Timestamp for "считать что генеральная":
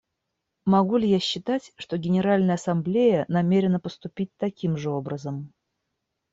1.19-2.55